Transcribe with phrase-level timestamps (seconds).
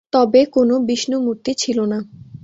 [0.13, 1.99] তবে কোনো বিষ্ণূমুর্তি ছিল না।